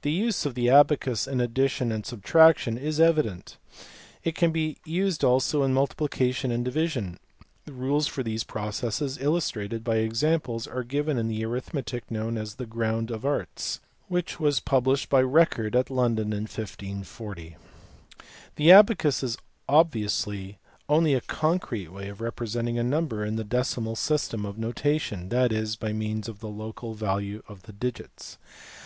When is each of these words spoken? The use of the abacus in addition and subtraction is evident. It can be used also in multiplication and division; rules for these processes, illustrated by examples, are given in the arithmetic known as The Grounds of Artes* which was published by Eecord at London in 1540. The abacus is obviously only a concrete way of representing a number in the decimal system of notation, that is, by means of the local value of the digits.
The 0.00 0.10
use 0.10 0.46
of 0.46 0.54
the 0.54 0.70
abacus 0.70 1.26
in 1.28 1.38
addition 1.38 1.92
and 1.92 2.06
subtraction 2.06 2.78
is 2.78 2.98
evident. 2.98 3.58
It 4.22 4.34
can 4.34 4.52
be 4.52 4.78
used 4.86 5.22
also 5.22 5.62
in 5.64 5.74
multiplication 5.74 6.50
and 6.50 6.64
division; 6.64 7.18
rules 7.66 8.06
for 8.06 8.22
these 8.22 8.42
processes, 8.42 9.18
illustrated 9.20 9.84
by 9.84 9.96
examples, 9.96 10.66
are 10.66 10.82
given 10.82 11.18
in 11.18 11.28
the 11.28 11.44
arithmetic 11.44 12.10
known 12.10 12.38
as 12.38 12.54
The 12.54 12.64
Grounds 12.64 13.12
of 13.12 13.26
Artes* 13.26 13.80
which 14.08 14.40
was 14.40 14.60
published 14.60 15.10
by 15.10 15.22
Eecord 15.22 15.74
at 15.74 15.90
London 15.90 16.32
in 16.32 16.44
1540. 16.44 17.56
The 18.56 18.72
abacus 18.72 19.22
is 19.22 19.36
obviously 19.68 20.56
only 20.88 21.12
a 21.12 21.20
concrete 21.20 21.88
way 21.92 22.08
of 22.08 22.22
representing 22.22 22.78
a 22.78 22.82
number 22.82 23.22
in 23.26 23.36
the 23.36 23.44
decimal 23.44 23.94
system 23.94 24.46
of 24.46 24.56
notation, 24.56 25.28
that 25.28 25.52
is, 25.52 25.76
by 25.76 25.92
means 25.92 26.30
of 26.30 26.40
the 26.40 26.48
local 26.48 26.94
value 26.94 27.42
of 27.46 27.64
the 27.64 27.74
digits. 27.74 28.38